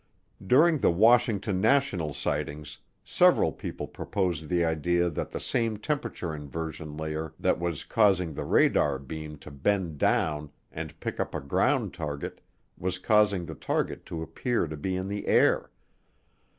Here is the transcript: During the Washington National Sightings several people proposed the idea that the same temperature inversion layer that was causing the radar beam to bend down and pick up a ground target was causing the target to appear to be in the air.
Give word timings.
During 0.47 0.79
the 0.79 0.89
Washington 0.89 1.61
National 1.61 2.11
Sightings 2.11 2.79
several 3.03 3.51
people 3.51 3.85
proposed 3.87 4.49
the 4.49 4.65
idea 4.65 5.11
that 5.11 5.29
the 5.29 5.39
same 5.39 5.77
temperature 5.77 6.33
inversion 6.33 6.97
layer 6.97 7.35
that 7.39 7.59
was 7.59 7.83
causing 7.83 8.33
the 8.33 8.43
radar 8.43 8.97
beam 8.97 9.37
to 9.37 9.51
bend 9.51 9.99
down 9.99 10.49
and 10.71 10.99
pick 10.99 11.19
up 11.19 11.35
a 11.35 11.39
ground 11.39 11.93
target 11.93 12.41
was 12.79 12.97
causing 12.97 13.45
the 13.45 13.53
target 13.53 14.03
to 14.07 14.23
appear 14.23 14.65
to 14.65 14.75
be 14.75 14.95
in 14.95 15.07
the 15.07 15.27
air. 15.27 15.69